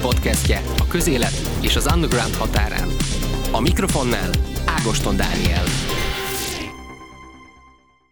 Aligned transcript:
podcastje 0.00 0.62
a 0.78 0.86
közélet 0.88 1.32
és 1.62 1.76
az 1.76 1.92
underground 1.94 2.34
határán. 2.34 2.88
A 3.52 3.60
mikrofonnál 3.60 4.30
Ágoston 4.66 5.16
Dániel. 5.16 5.64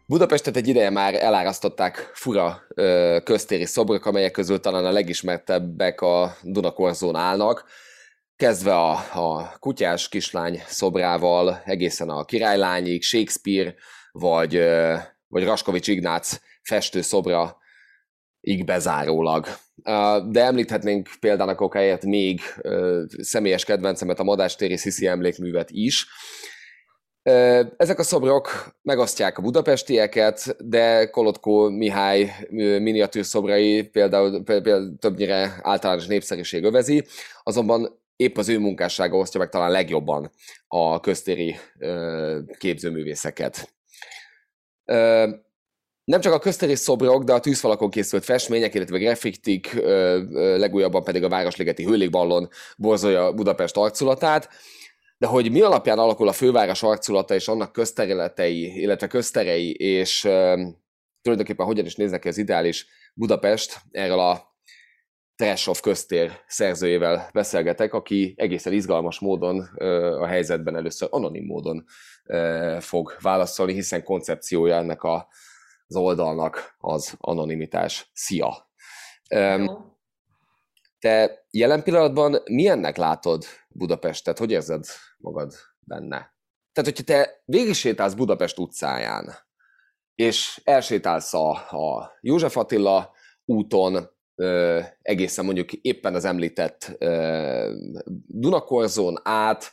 Budapestet 0.07 0.57
egy 0.57 0.69
ideje 0.69 0.91
már 0.91 1.15
elárasztották 1.15 2.11
fura 2.15 2.63
ö, 2.69 3.19
köztéri 3.25 3.65
szobrok, 3.65 4.07
amelyek 4.07 4.31
közül 4.31 4.61
talán 4.61 4.85
a 4.85 4.91
legismertebbek 4.91 6.01
a 6.01 6.37
Dunakorzón 6.43 7.17
állnak, 7.17 7.65
kezdve 8.37 8.75
a, 8.75 8.91
a 9.13 9.57
kutyás 9.59 10.09
kislány 10.09 10.63
szobrával, 10.67 11.63
egészen 11.65 12.09
a 12.09 12.25
királylányig, 12.25 13.03
Shakespeare, 13.03 13.75
vagy, 14.13 14.57
ö, 14.57 14.95
vagy 15.29 15.45
Raskovics 15.45 15.89
Ignác 15.89 16.41
festő 16.63 17.01
szobra 17.01 17.57
így 18.41 18.65
bezárólag. 18.65 19.47
De 20.29 20.45
említhetnénk 20.45 21.09
példának 21.21 21.61
okáért 21.61 22.05
még 22.05 22.41
személyes 23.19 23.65
kedvencemet, 23.65 24.19
a 24.19 24.25
Madástéri 24.25 24.77
Sziszi 24.77 25.07
emlékművet 25.07 25.71
is. 25.71 26.07
Ezek 27.77 27.99
a 27.99 28.03
szobrok 28.03 28.77
megosztják 28.83 29.39
a 29.39 29.43
budapestieket, 29.43 30.57
de 30.59 31.11
Kolotko 31.11 31.71
Mihály 31.71 32.33
miniatűr 32.51 33.25
szobrai 33.25 33.83
például, 33.83 34.43
például 34.43 34.97
többnyire 34.99 35.59
általános 35.63 36.07
népszerűség 36.07 36.65
övezi, 36.65 37.05
azonban 37.43 38.05
épp 38.17 38.37
az 38.37 38.49
ő 38.49 38.59
munkássága 38.59 39.17
osztja 39.17 39.41
meg 39.41 39.49
talán 39.49 39.71
legjobban 39.71 40.31
a 40.67 41.01
köztéri 41.01 41.57
képzőművészeket 42.59 43.75
nem 46.07 46.21
csak 46.21 46.33
a 46.33 46.39
köztéri 46.39 46.75
szobrok, 46.75 47.25
de 47.25 47.33
a 47.33 47.41
tűzfalakon 47.41 47.91
készült 47.91 48.25
festmények, 48.25 48.75
illetve 48.75 48.99
grafitik, 48.99 49.73
legújabban 50.33 51.05
pedig 51.05 51.25
a 51.25 51.29
Városligeti 51.29 51.85
hőlégballon 51.85 52.49
borzolja 52.77 53.33
Budapest 53.33 53.77
arculatát. 53.77 54.49
De 55.19 55.27
hogy 55.27 55.51
mi 55.51 55.61
alapján 55.61 55.99
alakul 55.99 56.29
a 56.29 56.33
főváros 56.33 56.83
arculata 56.83 57.35
és 57.35 57.49
annak 57.49 57.73
közterületei, 57.73 58.81
illetve 58.81 59.07
közterei, 59.07 59.75
és 59.75 60.21
tulajdonképpen 61.23 61.67
hogyan 61.67 61.85
is 61.85 61.95
néznek 61.95 62.21
ki 62.21 62.29
az 62.29 62.39
ideális 62.39 62.87
Budapest, 63.15 63.81
erről 63.91 64.19
a 64.19 64.55
Trashov 65.37 65.81
köztér 65.81 66.33
szerzőjével 66.47 67.29
beszélgetek, 67.33 67.95
aki 67.95 68.35
egészen 68.37 68.73
izgalmas 68.73 69.19
módon 69.19 69.61
a 70.21 70.27
helyzetben 70.27 70.77
először 70.77 71.09
anonim 71.11 71.45
módon 71.45 71.85
fog 72.79 73.17
válaszolni, 73.21 73.73
hiszen 73.73 74.05
koncepciója 74.05 74.77
ennek 74.77 75.03
a 75.03 75.29
az 75.89 75.97
oldalnak 75.97 76.75
az 76.79 77.15
anonimitás. 77.19 78.11
Szia! 78.13 78.71
Um, 79.35 79.95
te 80.99 81.47
jelen 81.51 81.83
pillanatban 81.83 82.43
milyennek 82.45 82.97
látod 82.97 83.45
Budapestet? 83.69 84.39
Hogy 84.39 84.51
érzed 84.51 84.85
magad 85.19 85.55
benne? 85.79 86.35
Tehát, 86.73 86.91
hogyha 86.91 87.05
te 87.05 87.43
végigsétálsz 87.45 88.15
Budapest 88.15 88.59
utcáján, 88.59 89.35
és 90.15 90.61
elsétálsz 90.65 91.35
a, 91.35 91.51
a 91.51 92.13
József 92.21 92.57
Attila 92.57 93.13
úton, 93.45 94.11
ö, 94.35 94.81
egészen 95.03 95.45
mondjuk 95.45 95.73
éppen 95.73 96.15
az 96.15 96.25
említett 96.25 96.97
ö, 96.99 97.73
Dunakorzón 98.27 99.21
át, 99.23 99.73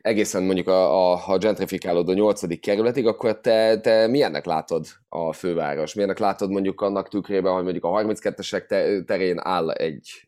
egészen 0.00 0.42
mondjuk 0.42 0.68
a, 0.68 1.12
a, 1.12 1.22
a 1.26 1.38
gentrifikálódó 1.38 2.12
nyolcadik 2.12 2.60
kerületig, 2.60 3.06
akkor 3.06 3.40
te, 3.40 3.80
te 3.80 4.06
milyennek 4.06 4.44
látod 4.44 4.86
a 5.08 5.32
főváros? 5.32 5.94
Milyennek 5.94 6.18
látod 6.18 6.50
mondjuk 6.50 6.80
annak 6.80 7.08
tükrében, 7.08 7.52
hogy 7.52 7.62
mondjuk 7.62 7.84
a 7.84 7.88
32-esek 7.88 8.66
terén 9.04 9.38
áll 9.42 9.70
egy 9.70 10.24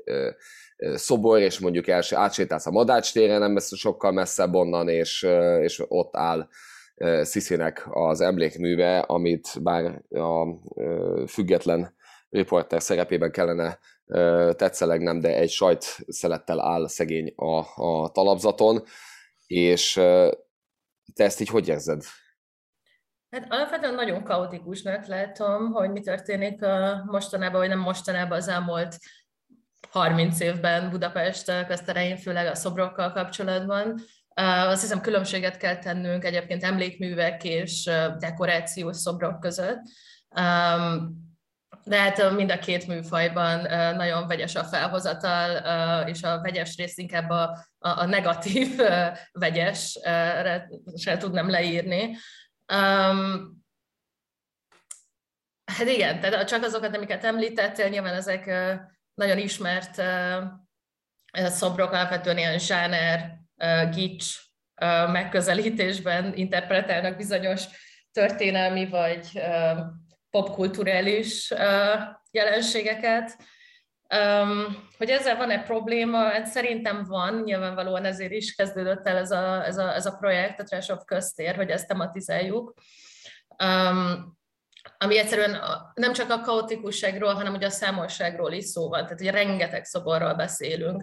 szobor, 0.95 1.39
és 1.39 1.59
mondjuk 1.59 1.89
els, 1.89 2.13
átsétálsz 2.13 2.67
a 2.67 2.71
Madács 2.71 3.13
téren, 3.13 3.41
nem 3.41 3.53
messze, 3.53 3.77
sokkal 3.77 4.13
messzebb 4.13 4.55
onnan, 4.55 4.89
és, 4.89 5.27
és 5.61 5.83
ott 5.89 6.17
áll 6.17 6.49
Sziszinek 7.23 7.87
az 7.91 8.21
emlékműve, 8.21 8.99
amit 8.99 9.63
bár 9.63 10.03
a 10.11 10.47
független 11.27 11.95
riporter 12.31 12.83
szerepében 12.83 13.31
kellene 13.31 13.79
tetszelegnem, 14.57 15.21
de 15.21 15.35
egy 15.35 15.51
sajt 15.51 15.85
szelettel 16.07 16.61
áll 16.61 16.89
szegény 16.89 17.33
a, 17.37 17.83
a 17.83 18.11
talapzaton, 18.11 18.85
és 19.47 19.93
te 21.15 21.25
ezt 21.25 21.41
így 21.41 21.49
hogy 21.49 21.69
érzed? 21.69 22.03
Hát 23.31 23.47
alapvetően 23.49 23.95
nagyon 23.95 24.25
kaotikusnak 24.25 25.07
látom, 25.07 25.73
hogy 25.73 25.91
mi 25.91 26.01
történik 26.01 26.63
a 26.63 27.03
mostanában, 27.07 27.61
vagy 27.61 27.69
nem 27.69 27.79
mostanában 27.79 28.39
az 28.39 28.49
elmúlt 28.49 28.99
30 29.91 30.41
évben 30.41 30.91
Budapest 30.91 31.67
közterein, 31.67 32.17
főleg 32.17 32.47
a 32.47 32.55
szobrokkal 32.55 33.13
kapcsolatban. 33.13 34.01
Azt 34.35 34.81
hiszem 34.81 35.01
különbséget 35.01 35.57
kell 35.57 35.79
tennünk 35.79 36.25
egyébként 36.25 36.63
emlékművek 36.63 37.45
és 37.45 37.91
dekorációs 38.19 38.97
szobrok 38.97 39.41
között 39.41 39.81
de 41.85 42.01
hát 42.01 42.31
mind 42.31 42.51
a 42.51 42.59
két 42.59 42.87
műfajban 42.87 43.61
nagyon 43.97 44.27
vegyes 44.27 44.55
a 44.55 44.65
felhozatal, 44.65 46.09
és 46.09 46.23
a 46.23 46.41
vegyes 46.41 46.77
rész 46.77 46.97
inkább 46.97 47.31
a, 47.31 47.67
a 47.79 48.05
negatív 48.05 48.81
vegyes, 49.33 49.99
se 50.97 51.17
tudnám 51.17 51.51
leírni. 51.51 52.17
Hát 55.65 55.87
igen, 55.87 56.21
tehát 56.21 56.49
csak 56.49 56.63
azokat, 56.63 56.97
amiket 56.97 57.25
említettél, 57.25 57.89
nyilván 57.89 58.15
ezek 58.15 58.47
nagyon 59.15 59.39
ismert 59.39 60.03
szobrok, 61.33 61.93
alapvetően 61.93 62.39
ilyen 62.39 62.59
zsáner, 62.59 63.39
gics 63.91 64.37
megközelítésben 65.13 66.35
interpretálnak 66.37 67.17
bizonyos 67.17 67.65
történelmi 68.13 68.89
vagy 68.89 69.43
popkulturális 70.35 71.53
jelenségeket. 72.31 73.37
Hogy 74.99 75.11
ezzel 75.11 75.37
van-e 75.37 75.63
probléma? 75.63 76.19
Hát 76.19 76.47
szerintem 76.47 77.05
van, 77.05 77.43
nyilvánvalóan 77.45 78.05
ezért 78.05 78.33
is 78.33 78.55
kezdődött 78.55 79.07
el 79.07 79.17
ez 79.17 79.31
a, 79.31 79.65
ez 79.65 79.77
a, 79.77 79.95
ez 79.95 80.07
a 80.07 80.17
projekt, 80.17 80.61
a 80.61 80.63
Trash 80.63 80.93
of 80.93 81.05
Köztér, 81.05 81.57
hogy 81.57 81.71
ezt 81.71 81.89
tematizáljuk 81.89 82.75
ami 85.05 85.19
egyszerűen 85.19 85.61
nem 85.95 86.13
csak 86.13 86.31
a 86.31 86.41
kaotikusságról, 86.41 87.35
hanem 87.35 87.55
ugye 87.55 87.67
a 87.67 87.71
számosságról 87.71 88.53
is 88.53 88.65
szó 88.65 88.89
van. 88.89 89.03
Tehát 89.03 89.21
ugye 89.21 89.31
rengeteg 89.31 89.85
szoborról 89.85 90.35
beszélünk. 90.35 91.03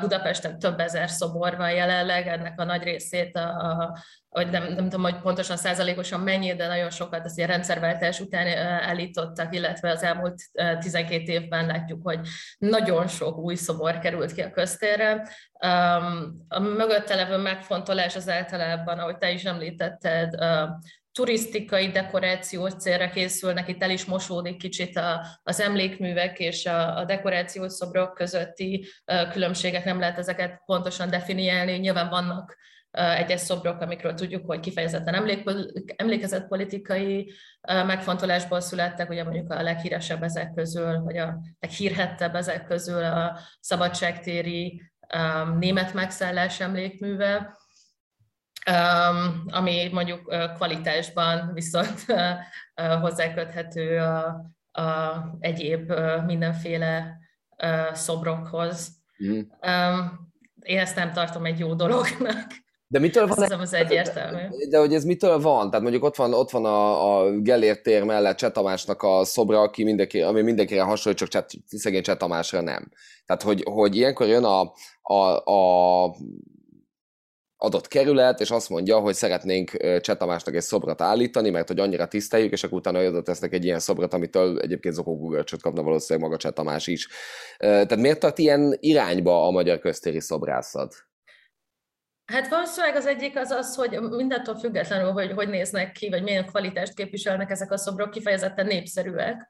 Budapesten 0.00 0.58
több 0.58 0.80
ezer 0.80 1.10
szobor 1.10 1.56
van 1.56 1.72
jelenleg, 1.72 2.26
ennek 2.26 2.60
a 2.60 2.64
nagy 2.64 2.82
részét, 2.82 3.36
a, 3.36 3.48
a, 3.48 3.98
vagy 4.28 4.50
nem, 4.50 4.62
nem 4.62 4.88
tudom, 4.88 5.02
hogy 5.02 5.20
pontosan 5.20 5.56
százalékosan 5.56 6.20
mennyi, 6.20 6.54
de 6.54 6.66
nagyon 6.66 6.90
sokat 6.90 7.24
az 7.24 7.36
ilyen 7.36 7.48
rendszerváltás 7.48 8.20
után 8.20 8.46
elítottak, 8.80 9.54
illetve 9.54 9.90
az 9.90 10.02
elmúlt 10.02 10.42
12 10.80 11.32
évben 11.32 11.66
látjuk, 11.66 12.00
hogy 12.02 12.20
nagyon 12.58 13.06
sok 13.06 13.38
új 13.38 13.54
szobor 13.54 13.98
került 13.98 14.32
ki 14.32 14.40
a 14.40 14.50
köztérre. 14.50 15.28
A 16.48 16.60
mögötte 16.60 17.14
levő 17.14 17.36
megfontolás 17.36 18.16
az 18.16 18.28
általában, 18.28 18.98
ahogy 18.98 19.18
te 19.18 19.30
is 19.30 19.44
említetted, 19.44 20.34
turisztikai 21.12 21.88
dekorációs 21.88 22.72
célra 22.72 23.10
készülnek, 23.10 23.68
itt 23.68 23.82
el 23.82 23.90
is 23.90 24.04
mosódik 24.04 24.56
kicsit 24.56 24.96
a, 24.96 25.26
az 25.42 25.60
emlékművek 25.60 26.38
és 26.38 26.66
a, 26.66 26.96
a 26.96 27.04
dekorációs 27.04 27.72
szobrok 27.72 28.14
közötti 28.14 28.86
különbségek, 29.30 29.84
nem 29.84 29.98
lehet 29.98 30.18
ezeket 30.18 30.62
pontosan 30.64 31.10
definiálni, 31.10 31.72
nyilván 31.72 32.08
vannak 32.08 32.56
egyes 32.92 33.40
szobrok, 33.40 33.80
amikről 33.80 34.14
tudjuk, 34.14 34.46
hogy 34.46 34.60
kifejezetten 34.60 35.14
emlék, 35.14 35.50
emlékezetpolitikai 35.96 37.32
megfontolásból 37.60 38.60
születtek, 38.60 39.10
ugye 39.10 39.24
mondjuk 39.24 39.52
a 39.52 39.62
leghíresebb 39.62 40.22
ezek 40.22 40.52
közül, 40.54 41.00
vagy 41.00 41.16
a 41.16 41.40
leghírhettebb 41.60 42.34
ezek 42.34 42.64
közül 42.64 43.04
a 43.04 43.38
szabadságtéri 43.60 44.82
német 45.58 45.94
megszállás 45.94 46.60
emlékműve, 46.60 47.56
ami 49.46 49.88
mondjuk 49.92 50.34
kvalitásban 50.54 51.50
viszont 51.52 52.04
hozzáköthető 53.00 53.98
a, 53.98 54.26
a 54.82 55.16
egyéb 55.40 55.92
mindenféle 56.26 57.16
szobrokhoz. 57.92 58.88
Mm. 59.24 59.40
Én 60.62 60.78
ezt 60.78 60.96
nem 60.96 61.12
tartom 61.12 61.44
egy 61.44 61.58
jó 61.58 61.74
dolognak. 61.74 62.46
De 62.86 62.98
mitől 62.98 63.26
van? 63.26 63.42
Ez 63.42 63.50
az 63.50 63.74
egyértelmű. 63.74 64.68
De 64.70 64.78
hogy 64.78 64.94
ez 64.94 65.04
mitől 65.04 65.40
van? 65.40 65.66
Tehát 65.66 65.82
mondjuk 65.82 66.04
ott 66.04 66.16
van, 66.16 66.34
ott 66.34 66.50
van 66.50 66.64
a, 66.64 67.16
a 67.18 67.30
Gellért 67.40 67.82
tér 67.82 68.04
mellett 68.04 68.36
Cseh 68.36 68.50
Tamásnak 68.50 69.02
a 69.02 69.24
szobra, 69.24 69.60
aki 69.60 69.84
mindenki, 69.84 70.22
ami 70.22 70.42
mindenkire 70.42 70.82
hasonlít, 70.82 71.20
csak 71.20 71.28
Cseh, 71.28 71.44
szegény 71.66 72.02
Cseh 72.02 72.16
Tamásra 72.16 72.60
nem. 72.60 72.88
Tehát, 73.26 73.42
hogy, 73.42 73.62
hogy 73.70 73.96
ilyenkor 73.96 74.26
jön 74.26 74.44
a, 74.44 74.72
a, 75.02 75.52
a 75.52 76.14
adott 77.62 77.88
kerület, 77.88 78.40
és 78.40 78.50
azt 78.50 78.68
mondja, 78.68 78.98
hogy 78.98 79.14
szeretnénk 79.14 79.70
Csetamásnak 80.00 80.54
egy 80.54 80.62
szobrot 80.62 81.00
állítani, 81.00 81.50
mert 81.50 81.68
hogy 81.68 81.80
annyira 81.80 82.08
tiszteljük, 82.08 82.52
és 82.52 82.64
akkor 82.64 82.78
utána 82.78 83.06
oda 83.06 83.22
tesznek 83.22 83.52
egy 83.52 83.64
ilyen 83.64 83.78
szobrot, 83.78 84.14
amitől 84.14 84.60
egyébként 84.60 84.94
Zokó 84.94 85.16
Google-csot 85.16 85.62
kapna 85.62 85.82
valószínűleg 85.82 86.28
maga 86.28 86.40
Csetamás 86.40 86.86
is. 86.86 87.08
Tehát 87.58 87.96
miért 87.96 88.18
tart 88.18 88.38
ilyen 88.38 88.76
irányba 88.80 89.46
a 89.46 89.50
magyar 89.50 89.78
köztéri 89.78 90.20
szobrászat? 90.20 90.94
Hát 92.24 92.48
valószínűleg 92.48 92.96
az 92.96 93.06
egyik 93.06 93.36
az 93.36 93.50
az, 93.50 93.74
hogy 93.74 94.00
mindentől 94.00 94.54
függetlenül, 94.58 95.10
hogy 95.10 95.32
hogy 95.32 95.48
néznek 95.48 95.92
ki, 95.92 96.08
vagy 96.08 96.22
milyen 96.22 96.46
kvalitást 96.46 96.94
képviselnek 96.94 97.50
ezek 97.50 97.70
a 97.70 97.76
szobrok, 97.76 98.10
kifejezetten 98.10 98.66
népszerűek. 98.66 99.48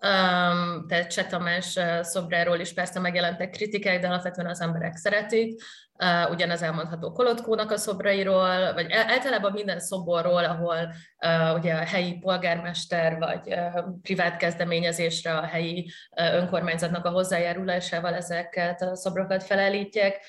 Um, 0.00 0.86
tehát 0.86 1.10
Cseh 1.10 1.26
Tamás 1.26 1.78
szobráról 2.00 2.58
is 2.58 2.72
persze 2.72 3.00
megjelentek 3.00 3.50
kritikák, 3.50 4.00
de 4.00 4.06
alapvetően 4.06 4.48
az 4.48 4.60
emberek 4.60 4.96
szeretik. 4.96 5.62
Uh, 6.04 6.30
ugyanez 6.30 6.62
elmondható 6.62 7.12
Kolotkónak 7.12 7.70
a 7.70 7.76
szobrairól, 7.76 8.72
vagy 8.72 8.92
általában 8.92 9.52
minden 9.52 9.80
szoborról, 9.80 10.44
ahol 10.44 10.94
uh, 11.26 11.54
ugye 11.54 11.74
a 11.74 11.84
helyi 11.84 12.18
polgármester 12.18 13.18
vagy 13.18 13.40
uh, 13.46 13.84
privát 14.02 14.36
kezdeményezésre 14.36 15.36
a 15.36 15.42
helyi 15.42 15.90
önkormányzatnak 16.16 17.04
a 17.04 17.10
hozzájárulásával 17.10 18.14
ezeket 18.14 18.82
a 18.82 18.96
szobrokat 18.96 19.42
felállítják 19.42 20.20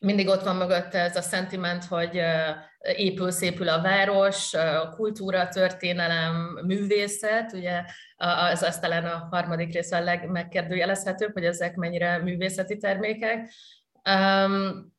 mindig 0.00 0.28
ott 0.28 0.42
van 0.42 0.56
mögött 0.56 0.94
ez 0.94 1.16
a 1.16 1.22
szentiment, 1.22 1.84
hogy 1.84 2.20
épül, 2.80 3.30
szépül 3.30 3.68
a 3.68 3.82
város, 3.82 4.54
a 4.54 4.88
kultúra, 4.88 5.48
történelem, 5.48 6.60
művészet, 6.66 7.52
ugye 7.52 7.84
az, 8.16 8.62
az 8.62 8.78
talán 8.78 9.04
a 9.04 9.28
harmadik 9.30 9.72
rész 9.72 9.92
a 9.92 10.00
legmegkérdőjelezhetőbb, 10.00 11.32
hogy 11.32 11.44
ezek 11.44 11.74
mennyire 11.74 12.18
művészeti 12.18 12.76
termékek. 12.76 13.52
Um, 14.10 14.92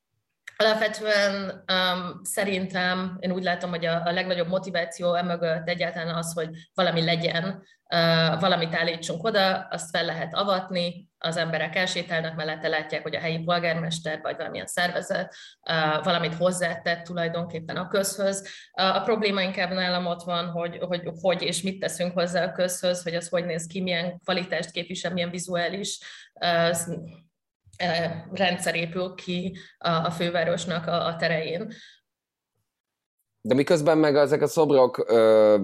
Alapvetően 0.62 1.64
um, 1.74 2.22
szerintem 2.24 3.18
én 3.20 3.32
úgy 3.32 3.44
látom, 3.44 3.70
hogy 3.70 3.86
a, 3.86 4.02
a 4.06 4.12
legnagyobb 4.12 4.48
motiváció 4.48 5.14
emögött 5.14 5.68
egyáltalán 5.68 6.16
az, 6.16 6.34
hogy 6.34 6.50
valami 6.74 7.04
legyen, 7.04 7.46
uh, 7.46 8.40
valamit 8.40 8.76
állítsunk 8.76 9.24
oda, 9.24 9.68
azt 9.70 9.90
fel 9.90 10.06
lehet 10.06 10.34
avatni, 10.34 11.10
az 11.18 11.38
emberek 11.38 11.76
elsétálnak 11.76 12.36
mellette, 12.36 12.68
látják, 12.68 13.02
hogy 13.02 13.16
a 13.16 13.20
helyi 13.20 13.40
polgármester 13.40 14.20
vagy 14.22 14.36
valamilyen 14.38 14.68
szervezet 14.68 15.36
uh, 15.70 16.04
valamit 16.04 16.36
hozzátett 16.36 17.04
tulajdonképpen 17.04 17.78
a 17.78 17.88
közhöz. 17.88 18.48
Uh, 18.82 18.96
a 18.96 19.02
probléma 19.02 19.42
inkább 19.42 19.72
nálam 19.72 20.06
ott 20.06 20.24
van, 20.24 20.46
hogy, 20.46 20.78
hogy 20.78 21.12
hogy 21.22 21.42
és 21.42 21.62
mit 21.62 21.80
teszünk 21.80 22.14
hozzá 22.14 22.46
a 22.46 22.52
közhöz, 22.52 23.04
hogy 23.04 23.16
az 23.16 23.30
hogy 23.30 23.46
néz 23.46 23.68
ki, 23.68 23.82
milyen 23.82 24.20
kvalitást 24.24 24.72
képvisel, 24.72 25.14
milyen 25.14 25.32
vizuális 25.32 26.00
uh, 26.34 26.76
rendszer 28.34 28.76
épül 28.76 29.14
ki 29.16 29.58
a, 29.78 30.12
fővárosnak 30.12 30.88
a, 30.88 31.16
terein. 31.20 31.74
De 33.44 33.54
miközben 33.54 33.98
meg 33.98 34.16
ezek 34.16 34.42
a 34.42 34.48
szobrok 34.48 35.06
ö, 35.08 35.58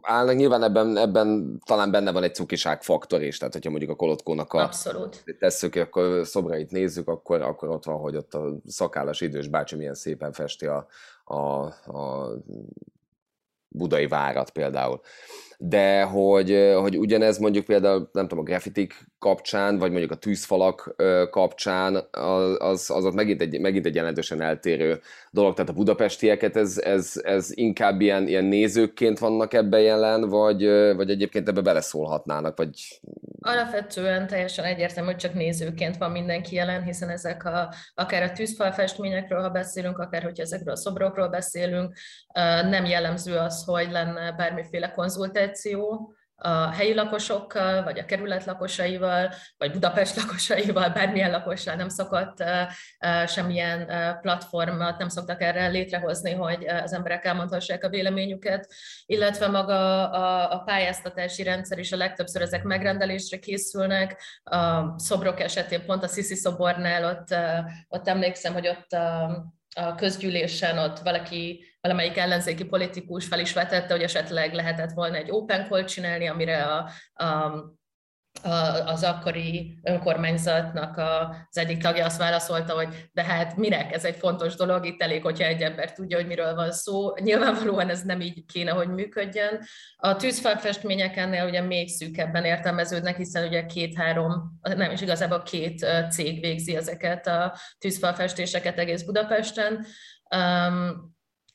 állnak, 0.00 0.36
nyilván 0.36 0.62
ebben, 0.62 0.96
ebben 0.96 1.58
talán 1.66 1.90
benne 1.90 2.12
van 2.12 2.22
egy 2.22 2.34
cukiság 2.34 2.82
faktor 2.82 3.22
is, 3.22 3.38
tehát 3.38 3.52
hogyha 3.52 3.70
mondjuk 3.70 3.90
a 3.90 3.94
Kolotkónak 3.94 4.52
a 4.52 4.62
Abszolút. 4.62 5.24
tesszük, 5.38 5.74
akkor 5.74 6.26
szobrait 6.26 6.70
nézzük, 6.70 7.08
akkor, 7.08 7.40
akkor 7.40 7.68
ott 7.68 7.84
van, 7.84 7.98
hogy 7.98 8.16
ott 8.16 8.34
a 8.34 8.56
szakállas 8.66 9.20
idős 9.20 9.48
bácsi 9.48 9.76
milyen 9.76 9.94
szépen 9.94 10.32
festi 10.32 10.66
a, 10.66 10.86
a, 11.24 11.36
a 11.96 12.30
budai 13.68 14.06
várat 14.06 14.50
például 14.50 15.00
de 15.64 16.02
hogy, 16.02 16.72
hogy 16.80 16.98
ugyanez 16.98 17.38
mondjuk 17.38 17.64
például, 17.64 18.08
nem 18.12 18.28
tudom, 18.28 18.44
a 18.44 18.46
graffitik 18.46 19.06
kapcsán, 19.18 19.78
vagy 19.78 19.90
mondjuk 19.90 20.10
a 20.10 20.16
tűzfalak 20.16 20.94
kapcsán, 21.30 22.08
az, 22.58 22.90
az, 22.90 23.04
ott 23.04 23.14
megint 23.14 23.40
egy, 23.40 23.60
megint 23.60 23.86
egy 23.86 23.94
jelentősen 23.94 24.40
eltérő 24.40 25.00
dolog. 25.30 25.54
Tehát 25.54 25.70
a 25.70 25.74
budapestieket, 25.74 26.56
ez, 26.56 26.78
ez, 26.78 27.20
ez 27.22 27.48
inkább 27.50 28.00
ilyen, 28.00 28.26
ilyen 28.26 28.44
nézőkként 28.44 29.18
vannak 29.18 29.54
ebben 29.54 29.80
jelen, 29.80 30.28
vagy, 30.28 30.66
vagy 30.96 31.10
egyébként 31.10 31.48
ebbe 31.48 31.60
beleszólhatnának, 31.60 32.56
vagy... 32.56 33.00
Alapvetően 33.40 34.26
teljesen 34.26 34.64
egyértelmű, 34.64 35.10
hogy 35.10 35.20
csak 35.20 35.34
nézőként 35.34 35.96
van 35.96 36.10
mindenki 36.10 36.54
jelen, 36.54 36.82
hiszen 36.82 37.08
ezek 37.08 37.44
a, 37.44 37.74
akár 37.94 38.22
a 38.22 38.32
tűzfalfestményekről, 38.32 39.40
ha 39.40 39.48
beszélünk, 39.48 39.98
akár 39.98 40.22
hogyha 40.22 40.42
ezekről 40.42 40.74
a 40.74 40.76
szobrokról 40.76 41.28
beszélünk, 41.28 41.96
nem 42.70 42.84
jellemző 42.84 43.36
az, 43.36 43.64
hogy 43.64 43.90
lenne 43.90 44.32
bármiféle 44.32 44.90
konzultáció, 44.90 45.51
a 46.44 46.70
helyi 46.70 46.94
lakosokkal, 46.94 47.82
vagy 47.82 47.98
a 47.98 48.04
kerület 48.04 48.44
lakosaival, 48.44 49.32
vagy 49.58 49.72
Budapest 49.72 50.16
lakosaival, 50.22 50.88
bármilyen 50.88 51.30
lakossal 51.30 51.74
nem 51.74 51.88
szokott 51.88 52.44
semmilyen 53.26 53.86
platformot, 54.20 54.98
nem 54.98 55.08
szoktak 55.08 55.42
erre 55.42 55.66
létrehozni, 55.66 56.32
hogy 56.32 56.66
az 56.66 56.92
emberek 56.92 57.24
elmondhassák 57.24 57.84
a 57.84 57.88
véleményüket, 57.88 58.72
illetve 59.06 59.48
maga 59.48 60.10
a, 60.10 60.52
a 60.52 60.58
pályáztatási 60.58 61.42
rendszer 61.42 61.78
is 61.78 61.92
a 61.92 61.96
legtöbbször 61.96 62.42
ezek 62.42 62.62
megrendelésre 62.62 63.38
készülnek. 63.38 64.22
A 64.42 64.94
szobrok 64.98 65.40
esetén 65.40 65.84
pont 65.86 66.02
a 66.02 66.08
Sziszi 66.08 66.34
szobornál 66.34 67.04
ott, 67.04 67.34
ott 67.88 68.08
emlékszem, 68.08 68.52
hogy 68.52 68.68
ott 68.68 68.96
a, 69.74 69.94
közgyűlésen 69.94 70.78
ott 70.78 70.98
valaki 70.98 71.64
valamelyik 71.80 72.16
ellenzéki 72.16 72.64
politikus 72.64 73.26
fel 73.26 73.40
is 73.40 73.52
vetette, 73.52 73.92
hogy 73.92 74.02
esetleg 74.02 74.54
lehetett 74.54 74.92
volna 74.92 75.16
egy 75.16 75.30
open 75.30 75.66
call 75.68 75.84
csinálni, 75.84 76.28
amire 76.28 76.64
a, 76.64 76.90
a 77.24 77.50
az 78.86 79.02
akkori 79.02 79.78
önkormányzatnak 79.82 80.96
az 81.50 81.58
egyik 81.58 81.82
tagja 81.82 82.04
azt 82.04 82.18
válaszolta, 82.18 82.74
hogy 82.74 83.08
de 83.12 83.22
hát 83.22 83.56
minek, 83.56 83.92
ez 83.92 84.04
egy 84.04 84.16
fontos 84.16 84.54
dolog, 84.54 84.86
itt 84.86 85.02
elég, 85.02 85.22
hogyha 85.22 85.46
egy 85.46 85.62
ember 85.62 85.92
tudja, 85.92 86.16
hogy 86.16 86.26
miről 86.26 86.54
van 86.54 86.72
szó. 86.72 87.14
Nyilvánvalóan 87.16 87.88
ez 87.88 88.02
nem 88.02 88.20
így 88.20 88.44
kéne, 88.52 88.70
hogy 88.70 88.88
működjön. 88.88 89.60
A 89.96 90.16
tűzfalfestmények 90.16 91.16
ennél 91.16 91.46
ugye 91.46 91.60
még 91.60 91.88
szűkebben 91.88 92.44
értelmeződnek, 92.44 93.16
hiszen 93.16 93.46
ugye 93.46 93.66
két-három, 93.66 94.60
nem 94.62 94.90
is 94.90 95.00
igazából 95.00 95.42
két 95.42 95.86
cég 96.10 96.40
végzi 96.40 96.76
ezeket 96.76 97.26
a 97.26 97.56
tűzfalfestéseket 97.78 98.78
egész 98.78 99.02
Budapesten. 99.02 99.86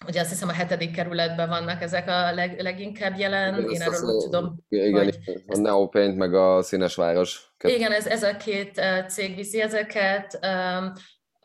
Ugye 0.06 0.20
azt 0.20 0.30
hiszem 0.30 0.50
a 0.50 0.54
hetedik 0.54 0.92
kerületben 0.92 1.50
vannak 1.50 1.82
ezek 1.82 2.08
a 2.08 2.34
leg, 2.34 2.62
leginkább 2.62 3.18
jelen, 3.18 3.60
igen, 3.60 3.70
én 3.70 3.82
erről 3.82 4.14
úgy 4.14 4.24
tudom. 4.24 4.66
Igen, 4.70 5.04
hogy 5.04 5.20
a 5.48 5.58
Neopaint 5.58 6.18
meg 6.18 6.34
a 6.34 6.62
Színes 6.62 6.96
Város. 6.96 7.54
Igen, 7.64 7.92
ez, 7.92 8.08
ez 8.08 8.24
a 8.24 8.38
két 8.38 8.82
cég 9.08 9.36
viszi 9.36 9.62
ezeket. 9.62 10.40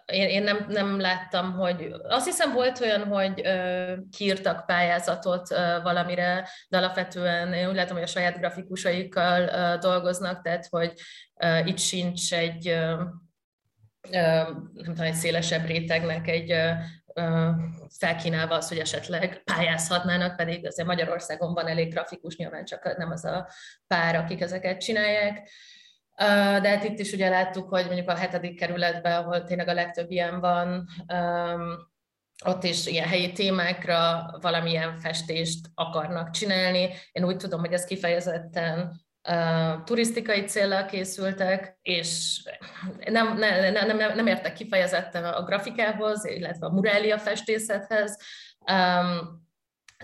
Én, 0.06 0.28
én 0.28 0.43
nem, 0.43 0.66
nem 0.69 1.00
láttam, 1.00 1.52
hogy... 1.52 1.94
Azt 2.08 2.26
hiszem 2.26 2.52
volt 2.52 2.81
olyan, 2.81 3.04
hogy 3.04 3.43
kiírtak 4.16 4.66
pályázatot 4.66 5.48
valamire, 5.82 6.48
de 6.69 6.77
alapvetően 6.77 7.53
én 7.53 7.69
úgy 7.69 7.74
látom, 7.74 7.94
hogy 7.94 8.06
a 8.06 8.10
saját 8.10 8.38
grafikusaikkal 8.38 9.77
dolgoznak, 9.79 10.43
tehát 10.43 10.67
hogy 10.70 10.93
itt 11.65 11.79
sincs 11.79 12.34
egy 12.34 12.77
nem 14.10 14.72
tudom, 14.84 15.06
egy 15.06 15.15
szélesebb 15.15 15.67
rétegnek 15.67 16.29
egy 16.29 16.55
felkínálva 17.98 18.54
az, 18.54 18.69
hogy 18.69 18.78
esetleg 18.78 19.42
pályázhatnának, 19.44 20.36
pedig 20.36 20.66
azért 20.66 20.88
Magyarországon 20.88 21.54
van 21.54 21.66
elég 21.66 21.92
grafikus, 21.92 22.36
nyilván 22.36 22.64
csak 22.64 22.96
nem 22.96 23.10
az 23.10 23.24
a 23.24 23.48
pár, 23.86 24.16
akik 24.16 24.40
ezeket 24.40 24.81
csinálják. 24.81 25.48
De 26.62 26.69
hát 26.69 26.84
itt 26.84 26.98
is 26.98 27.12
ugye 27.12 27.28
láttuk, 27.28 27.69
hogy 27.69 27.84
mondjuk 27.86 28.08
a 28.08 28.14
hetedik 28.14 28.58
kerületben, 28.58 29.19
ahol 29.19 29.44
tényleg 29.44 29.69
a 29.69 29.74
legtöbb 29.74 30.10
ilyen 30.10 30.40
van, 30.40 30.88
ott 32.44 32.64
is 32.64 32.86
ilyen 32.86 33.08
helyi 33.08 33.32
témákra 33.32 34.31
valamilyen 34.40 34.98
festést 34.98 35.66
akarnak 35.74 36.31
csinálni. 36.31 36.90
Én 37.12 37.24
úgy 37.24 37.36
tudom, 37.36 37.60
hogy 37.60 37.72
ez 37.72 37.84
kifejezetten 37.84 39.02
turisztikai 39.84 40.44
célral 40.44 40.84
készültek, 40.84 41.79
és 41.82 42.41
nem, 43.05 43.38
nem, 43.38 43.72
nem, 43.72 43.96
nem, 43.96 44.14
nem 44.14 44.26
értek 44.26 44.52
kifejezetten 44.52 45.24
a 45.24 45.43
grafikához, 45.43 46.24
illetve 46.24 46.67
a 46.67 46.72
murália 46.72 47.19
festészethez, 47.19 48.19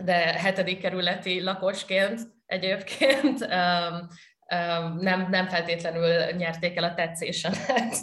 de 0.01 0.15
hetedik 0.17 0.81
kerületi 0.81 1.43
lakosként 1.43 2.21
egyébként 2.47 3.49
nem, 5.01 5.27
nem 5.31 5.49
feltétlenül 5.49 6.37
nyerték 6.37 6.77
el 6.77 6.85
a 6.85 6.95
tetszésemet. 6.95 7.97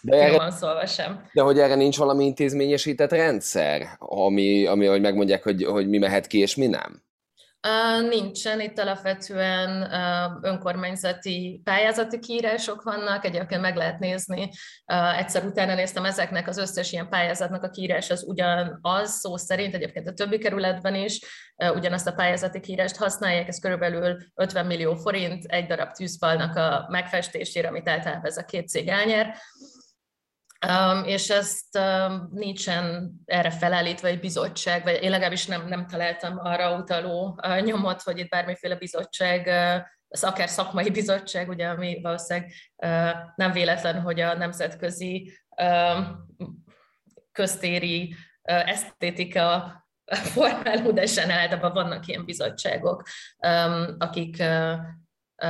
De, 0.00 0.16
erre, 0.16 0.50
szólva 0.50 0.86
sem. 0.86 1.28
de 1.32 1.42
hogy 1.42 1.58
erre 1.58 1.74
nincs 1.74 1.96
valami 1.96 2.24
intézményesített 2.24 3.10
rendszer, 3.10 3.86
ami, 3.98 4.66
ami 4.66 4.86
hogy 4.86 5.00
megmondják, 5.00 5.42
hogy, 5.42 5.64
hogy 5.64 5.88
mi 5.88 5.98
mehet 5.98 6.26
ki 6.26 6.38
és 6.38 6.56
mi 6.56 6.66
nem? 6.66 7.02
Nincsen, 8.08 8.60
itt 8.60 8.78
alapvetően 8.78 9.92
önkormányzati 10.42 11.60
pályázati 11.64 12.18
kiírások 12.18 12.82
vannak, 12.82 13.24
egyébként 13.24 13.60
meg 13.60 13.76
lehet 13.76 13.98
nézni, 13.98 14.50
egyszer 15.16 15.44
utána 15.44 15.74
néztem 15.74 16.04
ezeknek 16.04 16.48
az 16.48 16.58
összes 16.58 16.92
ilyen 16.92 17.08
pályázatnak 17.08 17.62
a 17.62 17.70
kiírás 17.70 18.10
az 18.10 18.24
ugyanaz, 18.26 19.10
szó 19.10 19.36
szerint 19.36 19.74
egyébként 19.74 20.08
a 20.08 20.12
többi 20.12 20.38
kerületben 20.38 20.94
is. 20.94 21.20
Ugyanazt 21.74 22.06
a 22.06 22.12
pályázati 22.12 22.60
kiírást 22.60 22.96
használják, 22.96 23.48
ez 23.48 23.58
körülbelül 23.58 24.16
50 24.34 24.66
millió 24.66 24.94
forint 24.94 25.44
egy 25.44 25.66
darab 25.66 25.90
tűzfalnak 25.90 26.56
a 26.56 26.86
megfestésére, 26.90 27.68
amit 27.68 27.88
általában 27.88 28.26
ez 28.26 28.36
a 28.36 28.44
két 28.44 28.68
cég 28.68 28.88
elnyer 28.88 29.34
Um, 30.68 31.04
és 31.04 31.30
ezt 31.30 31.78
um, 31.78 32.28
nincsen 32.32 33.12
erre 33.24 33.50
felállítva 33.50 34.08
egy 34.08 34.20
bizottság, 34.20 34.82
vagy 34.82 35.02
én 35.02 35.10
legalábbis 35.10 35.46
nem, 35.46 35.68
nem 35.68 35.86
találtam 35.86 36.38
arra 36.38 36.76
utaló 36.76 37.40
uh, 37.46 37.60
nyomot, 37.60 38.02
hogy 38.02 38.18
itt 38.18 38.28
bármiféle 38.28 38.76
bizottság, 38.76 39.46
uh, 39.46 40.28
akár 40.28 40.48
szakmai 40.48 40.90
bizottság, 40.90 41.48
ugye, 41.48 41.66
ami 41.68 41.98
valószínűleg 42.02 42.52
uh, 42.76 43.10
nem 43.36 43.52
véletlen, 43.52 44.00
hogy 44.00 44.20
a 44.20 44.36
nemzetközi 44.36 45.38
köztéri 47.32 48.14
esztétika 48.42 49.74
formálódásán 50.34 51.30
általában 51.30 51.72
vannak 51.72 52.06
ilyen 52.06 52.24
bizottságok, 52.24 53.02
akik 53.98 54.42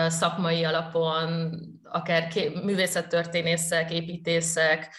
szakmai 0.08 0.64
alapon, 0.64 1.58
akár 1.82 2.32
művészettörténészek, 2.62 3.92
építészek, 3.92 4.94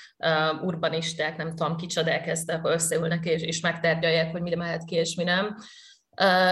urbanisták, 0.62 1.38
nem 1.38 1.56
tudom, 1.56 1.76
kicsodák 1.76 2.28
ezt, 2.28 2.52
akkor 2.52 2.72
összeülnek 2.72 3.26
és, 3.26 3.42
és 3.42 3.62
megtárgyalják, 3.62 4.32
hogy 4.32 4.42
mi 4.42 4.56
mehet 4.56 4.84
ki 4.84 4.96
és 4.96 5.16
mi 5.16 5.24
nem. 5.24 5.58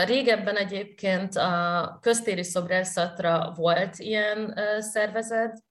Régebben 0.06 0.56
egyébként 0.56 1.36
a 1.36 1.98
köztéri 2.02 2.44
szobrászatra 2.44 3.54
volt 3.56 4.00
ilyen 4.00 4.60
szervezet, 4.80 5.64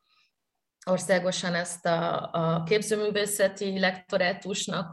országosan 0.86 1.54
ezt 1.54 1.86
a, 1.86 2.30
a 2.32 2.62
képzőművészeti 2.62 3.78
lektorátusnak 3.78 4.92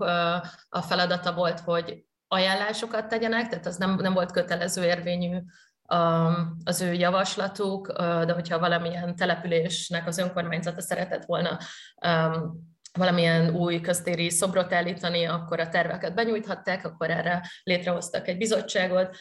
a 0.70 0.82
feladata 0.82 1.34
volt, 1.34 1.60
hogy 1.60 2.06
ajánlásokat 2.28 3.08
tegyenek, 3.08 3.48
tehát 3.48 3.66
az 3.66 3.78
nem, 3.78 3.96
nem 3.96 4.14
volt 4.14 4.32
kötelező 4.32 4.84
érvényű 4.84 5.38
az 6.64 6.82
ő 6.82 6.94
javaslatuk, 6.94 7.92
de 7.98 8.34
hogyha 8.34 8.60
valamilyen 8.60 9.16
településnek 9.16 10.08
az 10.08 10.18
önkormányzata 10.18 10.82
szeretett 10.82 11.26
volna 11.26 11.58
valamilyen 13.00 13.56
új 13.56 13.82
köztéri 13.82 14.30
szobrot 14.30 14.74
állítani, 14.74 15.26
akkor 15.26 15.60
a 15.60 15.70
terveket 15.70 16.16
benyújthatták, 16.16 16.86
akkor 16.86 17.10
erre 17.10 17.50
létrehoztak 17.64 18.28
egy 18.28 18.38
bizottságot, 18.38 19.16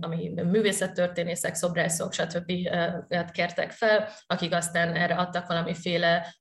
ami 0.00 0.32
művészettörténészek, 0.34 1.54
szobrászok, 1.54 2.12
stb. 2.12 2.52
kértek 3.32 3.70
fel, 3.70 4.08
akik 4.26 4.54
aztán 4.54 4.94
erre 4.94 5.14
adtak 5.14 5.46
valamiféle 5.46 6.34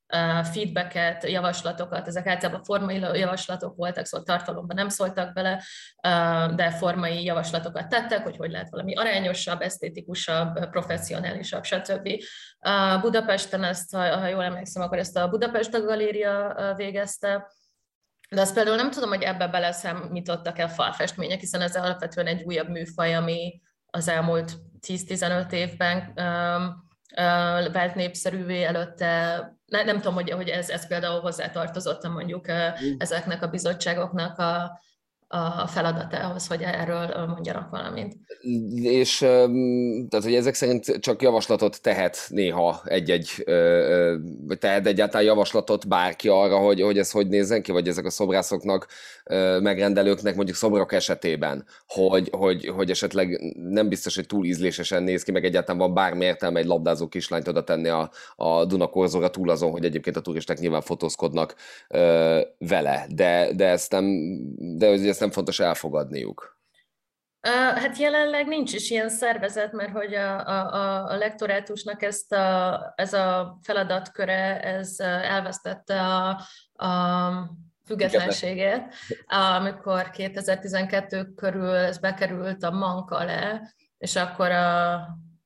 feedbacket, 0.51 1.29
javaslatokat, 1.29 2.07
ezek 2.07 2.27
általában 2.27 2.63
formai 2.63 2.99
javaslatok 2.99 3.75
voltak, 3.75 4.05
szóval 4.05 4.25
tartalomban 4.25 4.75
nem 4.75 4.89
szóltak 4.89 5.33
bele, 5.33 5.63
de 6.55 6.71
formai 6.71 7.23
javaslatokat 7.23 7.87
tettek, 7.87 8.23
hogy 8.23 8.37
hogy 8.37 8.51
lehet 8.51 8.69
valami 8.69 8.95
arányosabb, 8.95 9.61
esztétikusabb, 9.61 10.69
professzionálisabb, 10.69 11.63
stb. 11.63 12.09
Budapesten 13.01 13.63
ezt, 13.63 13.95
ha 13.95 14.27
jól 14.27 14.43
emlékszem, 14.43 14.83
akkor 14.83 14.97
ezt 14.97 15.17
a 15.17 15.27
Budapest 15.27 15.71
Galéria 15.71 16.73
végezte, 16.75 17.51
de 18.29 18.41
azt 18.41 18.53
például 18.53 18.75
nem 18.75 18.91
tudom, 18.91 19.09
hogy 19.09 19.21
ebbe 19.21 19.47
beleszámítottak-e 19.47 20.67
falfestmények, 20.67 21.39
hiszen 21.39 21.61
ez 21.61 21.75
alapvetően 21.75 22.27
egy 22.27 22.43
újabb 22.43 22.69
műfaj, 22.69 23.15
ami 23.15 23.61
az 23.85 24.07
elmúlt 24.07 24.51
10-15 24.87 25.51
évben 25.51 26.13
vált 27.71 27.95
népszerűvé 27.95 28.63
előtte. 28.63 29.41
Ne, 29.73 29.83
nem 29.83 29.95
tudom, 29.95 30.13
hogy, 30.13 30.31
hogy 30.31 30.49
ez, 30.49 30.69
ez 30.69 30.87
például 30.87 31.19
hozzátartozott 31.19 32.07
mondjuk 32.07 32.45
ezeknek 32.97 33.41
a 33.43 33.47
bizottságoknak 33.47 34.37
a, 34.39 34.79
a 35.33 35.67
feladatához, 35.67 36.47
hogy 36.47 36.61
erről 36.61 37.25
mondjanak 37.27 37.69
valamit. 37.69 38.15
És 38.81 39.17
tehát, 39.17 40.23
hogy 40.23 40.35
ezek 40.35 40.53
szerint 40.53 40.99
csak 40.99 41.21
javaslatot 41.21 41.81
tehet 41.81 42.17
néha 42.29 42.81
egy-egy, 42.85 43.43
vagy 44.47 44.57
tehet 44.57 44.87
egyáltalán 44.87 45.25
javaslatot 45.25 45.87
bárki 45.87 46.27
arra, 46.27 46.57
hogy, 46.57 46.81
hogy 46.81 46.97
ez 46.97 47.11
hogy 47.11 47.27
nézzen 47.27 47.61
ki, 47.61 47.71
vagy 47.71 47.87
ezek 47.87 48.05
a 48.05 48.09
szobrászoknak, 48.09 48.87
megrendelőknek 49.61 50.35
mondjuk 50.35 50.57
szobrok 50.57 50.93
esetében, 50.93 51.65
hogy, 51.87 52.29
hogy, 52.31 52.65
hogy 52.65 52.89
esetleg 52.89 53.53
nem 53.55 53.89
biztos, 53.89 54.15
hogy 54.15 54.25
túl 54.25 54.45
ízlésesen 54.45 55.03
néz 55.03 55.23
ki, 55.23 55.31
meg 55.31 55.45
egyáltalán 55.45 55.81
van 55.81 55.93
bármi 55.93 56.25
értelme 56.25 56.59
egy 56.59 56.65
labdázó 56.65 57.07
kislányt 57.07 57.47
oda 57.47 57.63
tenni 57.63 57.87
a, 57.87 58.11
a 58.35 58.65
Dunakorzóra 58.65 59.29
túl 59.29 59.49
azon, 59.49 59.71
hogy 59.71 59.85
egyébként 59.85 60.15
a 60.15 60.21
turisták 60.21 60.59
nyilván 60.59 60.81
fotózkodnak 60.81 61.55
vele, 62.57 63.05
de, 63.15 63.49
de 63.55 63.67
ezt 63.67 63.91
nem, 63.91 64.05
de 64.77 64.87
ezt 64.87 65.19
nem 65.23 65.31
fontos 65.31 65.59
elfogadniuk. 65.59 66.61
Hát 67.75 67.97
jelenleg 67.97 68.47
nincs 68.47 68.73
is 68.73 68.89
ilyen 68.89 69.09
szervezet, 69.09 69.71
mert 69.71 69.91
hogy 69.91 70.13
a, 70.13 70.47
a, 70.47 71.05
a 71.11 71.15
lektorátusnak 71.17 72.01
ezt 72.01 72.33
a, 72.33 72.93
ez 72.95 73.13
a 73.13 73.57
feladatköre 73.61 74.61
ez 74.61 74.99
elvesztette 74.99 76.01
a, 76.01 76.41
a 76.85 77.49
függetlenségét, 77.85 78.83
amikor 79.59 80.09
2012 80.09 81.33
körül 81.35 81.75
ez 81.75 81.97
bekerült 81.97 82.63
a 82.63 82.71
mank 82.71 83.11
alá, 83.11 83.61
és 83.97 84.15
akkor 84.15 84.51
a, 84.51 84.93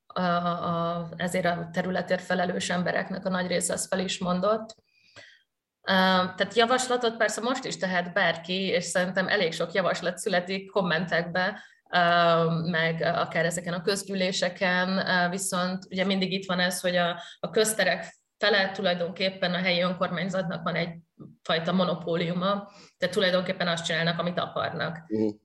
a, 0.08 0.22
a, 0.22 1.10
ezért 1.16 1.46
a 1.46 1.70
területért 1.72 2.24
felelős 2.24 2.70
embereknek 2.70 3.26
a 3.26 3.30
nagy 3.30 3.48
része 3.48 3.74
azt 3.74 3.88
fel 3.88 4.00
is 4.00 4.20
mondott, 4.20 4.76
tehát 5.88 6.54
javaslatot 6.56 7.18
persze 7.18 7.42
most 7.42 7.66
is 7.66 7.78
tehet 7.78 8.14
bárki, 8.14 8.62
és 8.62 8.84
szerintem 8.84 9.28
elég 9.28 9.54
sok 9.54 9.72
javaslat 9.72 10.18
születik 10.18 10.72
kommentekbe, 10.72 11.64
meg 12.66 13.02
akár 13.02 13.46
ezeken 13.46 13.74
a 13.74 13.82
közgyűléseken, 13.82 15.02
viszont 15.30 15.86
ugye 15.90 16.06
mindig 16.06 16.32
itt 16.32 16.46
van 16.46 16.60
ez, 16.60 16.82
hogy 16.82 16.96
a, 16.96 17.20
a 17.40 17.50
közterek 17.50 18.16
felett 18.38 18.74
tulajdonképpen 18.74 19.54
a 19.54 19.58
helyi 19.58 19.82
önkormányzatnak 19.82 20.64
van 20.64 20.76
egyfajta 20.76 21.72
monopóliuma, 21.72 22.72
tehát 22.98 23.16
tulajdonképpen 23.16 23.68
azt 23.68 23.86
csinálnak, 23.86 24.20
amit 24.20 24.40
akarnak. 24.40 25.04
Uh-huh 25.08 25.36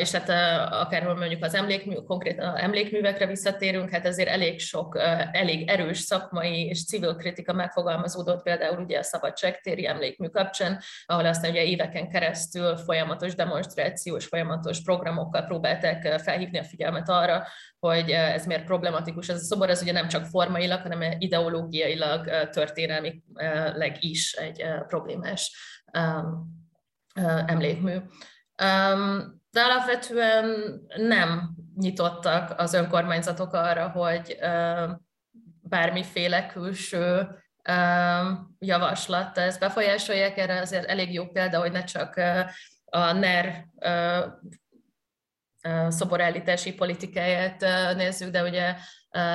és 0.00 0.12
hát 0.12 0.28
akárhol 0.72 1.16
mondjuk 1.16 1.44
az 1.44 1.54
emlékmű, 1.54 1.94
konkrétan 1.94 2.56
emlékművekre 2.56 3.26
visszatérünk, 3.26 3.90
hát 3.90 4.06
ezért 4.06 4.28
elég 4.28 4.60
sok, 4.60 4.98
elég 5.32 5.68
erős 5.68 5.98
szakmai 5.98 6.66
és 6.66 6.86
civil 6.86 7.14
kritika 7.14 7.52
megfogalmazódott 7.52 8.42
például 8.42 8.82
ugye 8.82 8.98
a 8.98 9.02
szabadságtéri 9.02 9.86
emlékmű 9.86 10.28
kapcsán, 10.28 10.80
ahol 11.06 11.26
aztán 11.26 11.50
ugye 11.50 11.64
éveken 11.64 12.08
keresztül 12.08 12.76
folyamatos 12.76 13.34
demonstrációs, 13.34 14.26
folyamatos 14.26 14.82
programokkal 14.82 15.44
próbálták 15.44 16.20
felhívni 16.20 16.58
a 16.58 16.64
figyelmet 16.64 17.08
arra, 17.08 17.46
hogy 17.78 18.10
ez 18.10 18.46
miért 18.46 18.64
problematikus. 18.64 19.28
Ez 19.28 19.40
a 19.40 19.44
szobor 19.44 19.70
ez 19.70 19.82
ugye 19.82 19.92
nem 19.92 20.08
csak 20.08 20.24
formailag, 20.24 20.80
hanem 20.80 21.16
ideológiailag, 21.18 22.48
történelmileg 22.50 23.96
is 23.98 24.32
egy 24.32 24.64
problémás 24.86 25.56
emlékmű 27.46 27.96
de 29.56 29.62
alapvetően 29.62 30.46
nem 30.96 31.56
nyitottak 31.76 32.60
az 32.60 32.74
önkormányzatok 32.74 33.52
arra, 33.52 33.88
hogy 33.88 34.38
bármiféle 35.62 36.46
külső 36.46 37.28
javaslat 38.58 39.38
ezt 39.38 39.60
befolyásolják. 39.60 40.36
Erre 40.36 40.60
azért 40.60 40.84
elég 40.84 41.12
jó 41.12 41.26
példa, 41.26 41.58
hogy 41.58 41.72
ne 41.72 41.84
csak 41.84 42.16
a 42.84 43.12
NER 43.12 43.66
szoborállítási 45.88 46.74
politikáját 46.74 47.60
nézzük, 47.94 48.30
de 48.30 48.42
ugye 48.42 48.74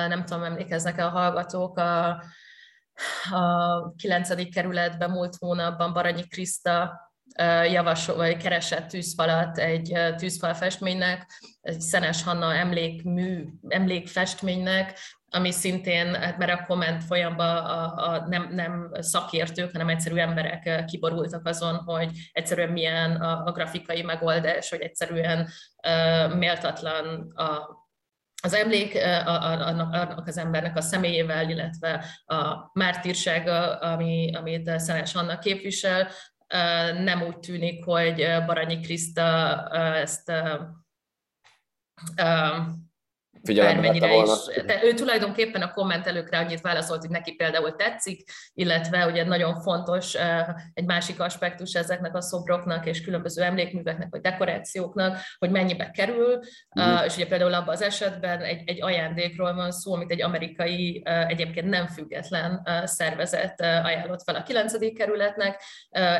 nem 0.08 0.24
tudom, 0.24 0.42
emlékeznek-e 0.42 1.04
a 1.04 1.08
hallgatók, 1.08 1.78
a, 1.78 2.08
a 3.30 3.94
9. 3.96 4.50
kerületben 4.54 5.10
múlt 5.10 5.36
hónapban 5.38 5.92
Baranyi 5.92 6.28
Kriszta 6.28 7.10
javasol, 7.70 8.16
vagy 8.16 8.36
keresett 8.36 8.88
tűzfalat 8.88 9.58
egy 9.58 9.98
tűzfalfestménynek, 10.16 11.26
egy 11.60 11.80
Szenes 11.80 12.22
Hanna 12.22 12.54
emlékmű, 12.54 13.44
emlékfestménynek, 13.68 14.98
ami 15.34 15.50
szintén, 15.50 16.14
hát 16.14 16.38
mert 16.38 16.60
a 16.60 16.64
komment 16.66 17.04
folyamban 17.04 17.56
a, 17.56 18.10
a 18.10 18.26
nem, 18.28 18.48
nem 18.54 18.90
szakértők, 19.00 19.72
hanem 19.72 19.88
egyszerű 19.88 20.16
emberek 20.16 20.84
kiborultak 20.84 21.46
azon, 21.46 21.76
hogy 21.76 22.10
egyszerűen 22.32 22.68
milyen 22.68 23.16
a, 23.16 23.44
a 23.44 23.52
grafikai 23.52 24.02
megoldás, 24.02 24.70
hogy 24.70 24.80
egyszerűen 24.80 25.48
uh, 25.86 26.34
méltatlan 26.34 27.32
a, 27.34 27.80
az 28.42 28.54
emlék 28.54 28.98
annak 29.24 30.26
az 30.26 30.38
embernek 30.38 30.76
a 30.76 30.80
személyével, 30.80 31.50
illetve 31.50 32.04
a 32.24 32.70
mártírsága, 32.72 33.78
ami, 33.78 34.30
amit 34.34 34.78
Szenes 34.78 35.14
Anna 35.14 35.38
képvisel, 35.38 36.08
nem 37.02 37.22
úgy 37.22 37.38
tűnik, 37.38 37.84
hogy 37.84 38.26
Baranyi 38.46 38.80
Kriszta 38.80 39.68
ezt 39.94 40.32
figyelembe 43.44 44.08
volna. 44.08 44.32
Is, 44.32 44.62
de 44.62 44.80
ő 44.84 44.94
tulajdonképpen 44.94 45.62
a 45.62 45.72
kommentelőkre 45.72 46.38
annyit 46.38 46.60
válaszolt, 46.60 47.00
hogy 47.00 47.10
neki 47.10 47.32
például 47.34 47.76
tetszik, 47.76 48.30
illetve 48.54 49.06
ugye 49.06 49.24
nagyon 49.24 49.60
fontos 49.60 50.16
egy 50.74 50.84
másik 50.84 51.20
aspektus 51.20 51.74
ezeknek 51.74 52.16
a 52.16 52.20
szobroknak 52.20 52.86
és 52.86 53.02
különböző 53.02 53.42
emlékműveknek 53.42 54.08
vagy 54.10 54.20
dekorációknak, 54.20 55.18
hogy 55.38 55.50
mennyibe 55.50 55.90
kerül, 55.90 56.38
mm. 56.80 57.04
és 57.04 57.16
ugye 57.16 57.26
például 57.26 57.54
abban 57.54 57.74
az 57.74 57.82
esetben 57.82 58.40
egy, 58.40 58.62
egy 58.64 58.82
ajándékról 58.82 59.54
van 59.54 59.70
szó, 59.70 59.94
amit 59.94 60.10
egy 60.10 60.22
amerikai, 60.22 61.02
egyébként 61.04 61.68
nem 61.68 61.86
független 61.86 62.66
szervezet 62.84 63.60
ajánlott 63.60 64.22
fel 64.22 64.34
a 64.34 64.42
9. 64.42 64.94
kerületnek. 64.94 65.62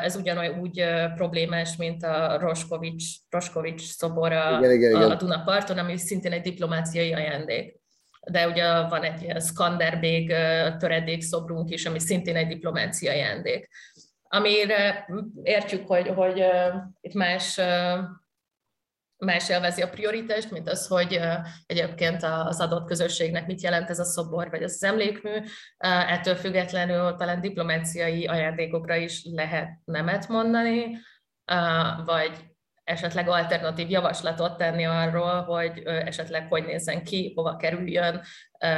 Ez 0.03 0.17
ugyanolyan 0.17 0.61
úgy 0.61 0.85
problémás, 1.15 1.77
mint 1.77 2.03
a 2.03 2.39
Roskovics, 2.41 3.05
Roskovics 3.31 3.83
szobor 3.83 4.33
a, 4.33 4.59
igen, 4.59 4.73
igen, 4.73 4.91
igen. 4.91 5.11
a 5.11 5.15
Dunaparton, 5.15 5.79
ami 5.79 5.99
szintén 5.99 6.33
egy 6.33 6.43
diplomáciai 6.43 7.02
ajándék. 7.11 7.81
De 8.31 8.49
ugye 8.49 8.81
van 8.81 9.03
egy 9.03 9.23
ilyen 9.23 9.41
Skanderbég 9.41 10.29
töredék 10.79 11.23
szobrunk 11.23 11.71
is, 11.71 11.87
ami 11.87 11.99
szintén 11.99 12.37
egy 12.37 12.49
diplomáciai 12.49 13.15
ajándék. 13.15 13.69
Amire 14.23 15.07
értjük, 15.43 15.87
hogy, 15.87 16.09
hogy 16.09 16.45
itt 17.01 17.15
más 17.15 17.61
más 19.25 19.49
élvezi 19.49 19.83
a 19.83 19.89
prioritást, 19.89 20.51
mint 20.51 20.69
az, 20.69 20.87
hogy 20.87 21.21
egyébként 21.67 22.23
az 22.23 22.61
adott 22.61 22.87
közösségnek 22.87 23.47
mit 23.47 23.63
jelent 23.63 23.91
ez 23.91 23.99
a 23.99 24.05
szobor, 24.05 24.51
vagy 24.51 24.63
az 24.63 24.85
emlékmű. 24.85 25.31
Ettől 25.79 26.35
függetlenül 26.35 27.15
talán 27.17 27.41
diplomáciai 27.41 28.27
ajándékokra 28.27 28.95
is 28.95 29.25
lehet 29.33 29.69
nemet 29.85 30.29
mondani, 30.29 30.99
vagy 32.05 32.52
esetleg 32.85 33.29
alternatív 33.29 33.91
javaslatot 33.91 34.57
tenni 34.57 34.85
arról, 34.85 35.43
hogy 35.43 35.83
esetleg 35.85 36.47
hogy 36.49 36.65
nézzen 36.65 37.05
ki, 37.05 37.33
hova 37.35 37.57
kerüljön, 37.57 38.21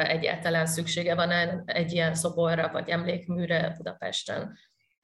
egyáltalán 0.07 0.67
szüksége 0.67 1.15
van 1.15 1.31
egy 1.67 1.93
ilyen 1.93 2.15
szoborra 2.15 2.69
vagy 2.73 2.89
emlékműre 2.89 3.75
Budapesten. 3.77 4.59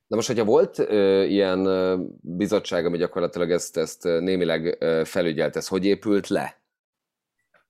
Na 0.07 0.17
most, 0.17 0.29
hogyha 0.29 0.45
volt 0.45 0.79
ö, 0.79 1.23
ilyen 1.23 1.67
ö, 1.67 1.97
bizottság, 2.21 2.87
ami 2.87 2.99
gyakorlatilag 2.99 3.51
ezt, 3.51 3.77
ezt 3.77 4.03
némileg 4.03 4.77
ö, 4.81 5.03
felügyelt, 5.05 5.57
ez 5.57 5.69
hogy 5.69 5.85
épült 5.85 6.29
le? 6.29 6.63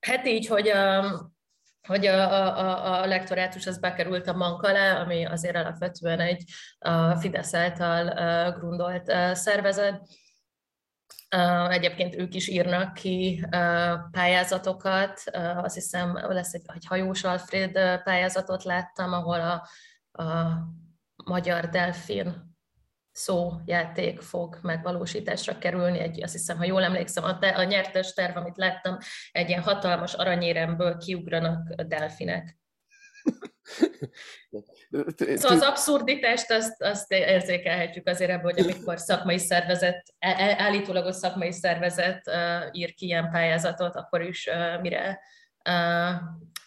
Hát 0.00 0.26
így, 0.26 0.46
hogy 0.46 0.68
a, 0.68 1.04
hogy 1.88 2.06
a, 2.06 2.32
a, 2.58 3.02
a 3.02 3.06
lektorátus 3.06 3.66
az 3.66 3.78
bekerült 3.78 4.26
a 4.26 4.32
mank 4.32 4.62
alá, 4.62 5.02
ami 5.02 5.24
azért 5.24 5.56
alapvetően 5.56 6.20
egy 6.20 6.44
a 6.78 7.16
Fidesz 7.16 7.54
által 7.54 8.52
grundolt 8.52 9.12
szervezet, 9.32 10.02
Egyébként 11.68 12.14
ők 12.14 12.34
is 12.34 12.48
írnak 12.48 12.94
ki 12.94 13.46
pályázatokat, 14.10 15.22
azt 15.56 15.74
hiszem 15.74 16.18
lesz 16.28 16.54
egy, 16.54 16.62
egy 16.74 16.86
hajós 16.86 17.24
Alfred 17.24 18.02
pályázatot 18.02 18.64
láttam, 18.64 19.12
ahol 19.12 19.40
a, 19.40 19.68
a 20.22 20.58
magyar 21.24 21.68
delfin 21.68 22.48
szójáték 23.12 24.20
fog 24.20 24.58
megvalósításra 24.62 25.58
kerülni. 25.58 25.98
Egy, 25.98 26.22
azt 26.22 26.32
hiszem, 26.32 26.56
ha 26.56 26.64
jól 26.64 26.82
emlékszem, 26.82 27.24
a, 27.24 27.38
a 27.40 27.62
nyertes 27.62 28.12
terv, 28.12 28.36
amit 28.36 28.56
láttam, 28.56 28.98
egy 29.32 29.48
ilyen 29.48 29.62
hatalmas 29.62 30.14
aranyéremből 30.14 30.96
kiugranak 30.96 31.72
delfinek. 31.82 32.59
Szóval 35.34 35.56
az 35.56 35.62
abszurditást 35.62 36.50
azt, 36.50 36.82
azt 36.82 37.12
érzékelhetjük 37.12 38.08
azért 38.08 38.30
ebből, 38.30 38.52
hogy 38.52 38.62
amikor 38.62 38.98
szakmai 38.98 39.38
szervezet, 39.38 40.14
e, 40.18 40.28
e, 40.28 40.54
állítólagos 40.58 41.14
szakmai 41.14 41.52
szervezet 41.52 42.26
uh, 42.26 42.68
ír 42.72 42.94
ki 42.94 43.06
ilyen 43.06 43.30
pályázatot, 43.30 43.96
akkor 43.96 44.22
is 44.22 44.46
uh, 44.46 44.80
mire 44.80 45.20
uh, 45.68 46.14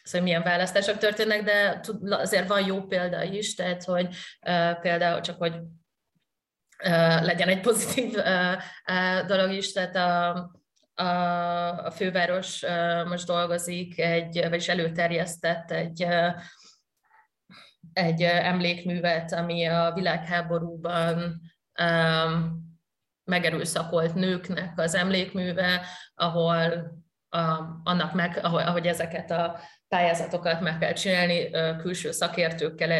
szóval 0.03 0.21
milyen 0.21 0.43
választások 0.43 0.97
történnek, 0.97 1.43
de 1.43 1.81
azért 2.09 2.47
van 2.47 2.65
jó 2.65 2.81
példa 2.81 3.23
is, 3.23 3.55
tehát 3.55 3.83
hogy 3.83 4.15
uh, 4.47 4.79
például 4.79 5.21
csak, 5.21 5.37
hogy 5.37 5.55
uh, 6.83 7.23
legyen 7.23 7.47
egy 7.47 7.61
pozitív 7.61 8.13
uh, 8.13 8.53
uh, 8.87 9.25
dolog 9.25 9.51
is, 9.51 9.71
tehát 9.71 9.95
a, 9.95 10.62
a, 10.95 11.03
a 11.85 11.91
főváros 11.91 12.63
most 13.07 13.27
dolgozik, 13.27 13.99
egy, 13.99 14.45
vagyis 14.49 14.67
előterjesztett 14.67 15.71
egy 15.71 16.07
egy 17.93 18.21
emlékművet, 18.21 19.33
ami 19.33 19.65
a 19.65 19.91
világháborúban 19.95 21.41
megerőszakolt 23.23 24.15
nőknek 24.15 24.79
az 24.79 24.95
emlékműve, 24.95 25.85
ahol 26.15 26.91
a, 27.29 27.39
annak 27.83 28.13
meg, 28.13 28.39
ahogy, 28.43 28.63
ahogy 28.63 28.87
ezeket 28.87 29.31
a 29.31 29.59
pályázatokat 29.87 30.61
meg 30.61 30.77
kell 30.77 30.93
csinálni, 30.93 31.49
külső 31.77 32.11
szakértőkkel 32.11 32.91